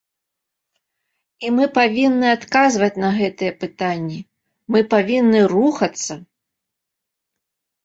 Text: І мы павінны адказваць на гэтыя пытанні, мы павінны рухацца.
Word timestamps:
І 1.47 1.51
мы 1.57 1.65
павінны 1.77 2.27
адказваць 2.37 3.01
на 3.05 3.09
гэтыя 3.19 3.51
пытанні, 3.61 4.19
мы 4.75 4.79
павінны 4.97 5.39
рухацца. 5.55 6.13